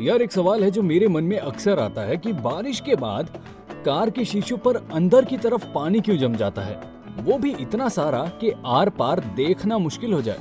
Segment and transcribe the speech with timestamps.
[0.00, 3.28] यार, एक सवाल है जो मेरे मन में अक्सर आता है कि बारिश के बाद
[3.72, 6.80] कार के शीशों पर अंदर की तरफ़ पानी क्यों जम जाता है?
[7.20, 10.38] वो भी इतना सारा कि आर पार देखना मुश्किल हो जाए।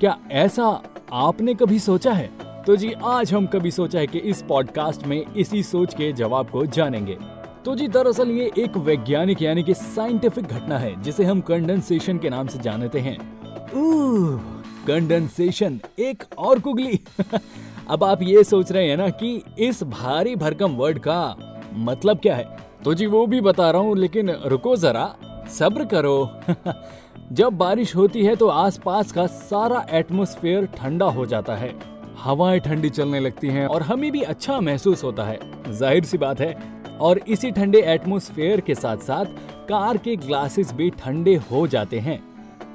[0.00, 2.30] क्या ऐसा आपने कभी सोचा है?
[2.66, 6.50] तो जी, आज हम कभी सोचा है कि इस पॉडकास्ट में इसी सोच के जवाब
[6.50, 7.18] को जानेंगे।
[7.64, 12.30] तो जी, दरअसल ये एक वैज्ञानिक यानी कि साइंटिफिक घटना है, जिसे हम कंडेंसेशन के
[12.30, 13.40] नाम से जानते हैं।
[14.86, 17.00] कंडेंसेशन, एक और कुगली।
[17.90, 21.36] अब आप ये सोच रहे हैं ना कि इस भारी भरकम वर्ड का
[21.74, 22.56] मतलब क्या है?
[22.84, 25.14] तो जी वो भी बता रहा हूँ, लेकिन रुको जरा,
[25.48, 26.30] सब्र करो।
[27.32, 31.74] जब बारिश होती है तो आसपास का सारा एटमॉस्फेयर ठंडा हो जाता है।
[32.18, 35.38] हवाएँ ठंडी चलने लगती हैं और हमें भी अच्छा महसूस होता है।
[35.72, 36.54] ज़ाहिर सी बात है।
[37.00, 39.24] और इसी ठंडे एटमॉस्फेयर के साथ साथ
[39.68, 42.22] कार के ग्लासेस भी ठंडे हो जाते हैं।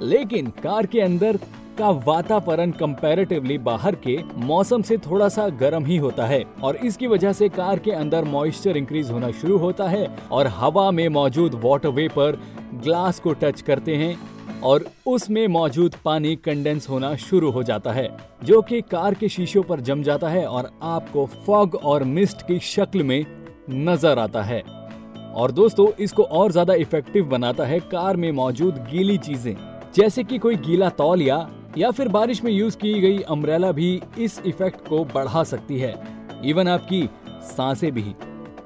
[0.02, 1.40] लेकिन कार के अंदर
[1.78, 7.08] का वातावरण कंपैरेटिवली बाहर के मौसम से थोड़ा सा गर्म ही होता है और इसकी
[7.08, 11.60] वजह से कार के अंदर मॉइस्चर इंक्रीज होना शुरू होता है और हवा में मौजूद
[11.64, 12.40] वाटर वेपर
[12.84, 14.16] ग्लास को टच करते हैं
[14.64, 18.10] और उसमें मौजूद पानी कंडेंस होना शुरू हो जाता है,
[18.44, 22.60] जो कि कार के शीशों पर जम जाता है और आपको फॉग और मिस्ट की
[22.60, 23.26] शक्ल में
[23.70, 29.18] नज़र आता है। और दोस्तों, इसको और ज़्यादा इफ़ेक्टिव बनाता है कार में मौजूद गीली
[29.20, 29.56] चीज़ें,
[29.96, 31.38] जैसे कि कोई गीला तौलिया
[31.78, 36.04] या फिर बारिश में यूज़ की गई अम्ब्रेला भी इस इफ़ेक्ट को बढ़ा सकती है।
[36.46, 38.16] इवन आपकी साँसें भी।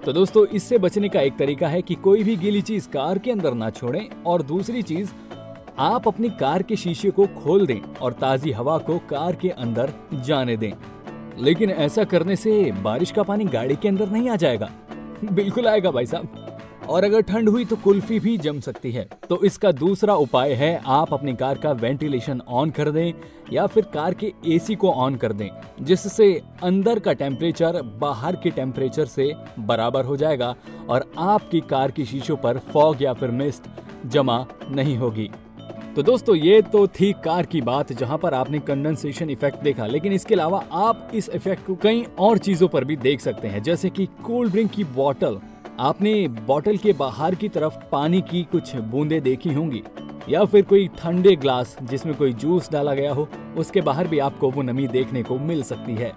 [0.05, 3.31] तो दोस्तों, इससे बचने का एक तरीका है कि कोई भी गीली चीज़ कार के
[3.31, 5.11] अंदर ना छोड़ें और दूसरी चीज़,
[5.79, 9.93] आप अपनी कार के शीशे को खोल दें और ताजी हवा को कार के अंदर
[10.13, 10.71] जाने दें।
[11.43, 14.69] लेकिन ऐसा करने से बारिश का पानी गाड़ी के अंदर नहीं आ जाएगा।
[15.23, 16.44] बिल्कुल आएगा भाई साहब।
[16.85, 20.81] और अगर ठंड हुई तो कुल्फी भी जम सकती है। तो इसका दूसरा उपाय है,
[20.85, 23.13] आप अपनी कार का वेंटिलेशन ऑन कर दें
[23.53, 25.49] या फिर कार के एसी को ऑन कर दें,
[25.81, 30.55] जिससे अंदर का टेम्परेचर बाहर के टेम्परेचर से बराबर हो जाएगा
[30.89, 33.69] और आपकी कार की शीशों पर फॉग या फिर मिस्ट
[34.07, 35.29] जमा नहीं होगी।
[35.95, 40.13] तो दोस्तों, ये तो थी कार की बात, जहाँ पर आपने कंडेंसेशन इफ़ेक्ट देखा। लेकिन
[40.13, 43.89] इसके अलावा आप इस इफ़ेक्ट को कई और चीज़ों पर भी देख सकते हैं, जैसे
[43.89, 45.39] कि कोल्ड ड्रिंक की बॉटल
[45.79, 49.81] आपने बॉटल के बाहर की तरफ़ पानी की कुछ बूंदे देखी होंगी,
[50.29, 53.27] या फिर कोई ठंडे ग्लास जिसमें कोई जूस डाला गया हो,
[53.57, 56.11] उसके बाहर भी आपको वो नमी देखने को मिल सकती है।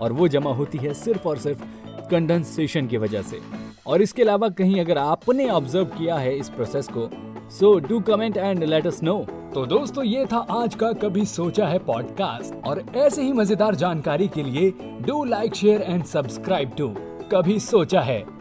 [0.00, 1.62] और वो जमा होती है सिर्फ़ और सिर्फ़
[2.10, 3.40] कंडेंसेशन की वजह से।
[3.86, 7.08] और इसके अलावा कहीं अगर आपने ऑब्ज़र्व किया है इस प्रोसेस को,
[7.50, 9.18] so do comment and let us know.
[9.54, 14.28] तो दोस्तों, ये था आज का कभी सोचा है पॉडकास्ट। और ऐसे ही मज़ेदार जानकारी
[14.28, 16.88] के लिए do like, share and subscribe to
[17.32, 18.39] कभी सोचा है।